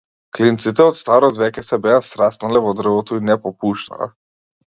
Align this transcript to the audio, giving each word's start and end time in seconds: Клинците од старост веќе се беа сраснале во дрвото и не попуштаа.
Клинците 0.35 0.85
од 0.91 0.95
старост 0.99 1.41
веќе 1.41 1.63
се 1.67 1.79
беа 1.83 1.99
сраснале 2.09 2.63
во 2.69 2.73
дрвото 2.79 3.19
и 3.19 3.23
не 3.31 3.39
попуштаа. 3.45 4.09